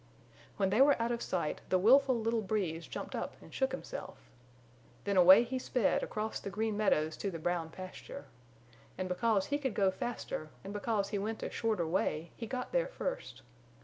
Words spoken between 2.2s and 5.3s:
Breeze jumped up and shook himself. Then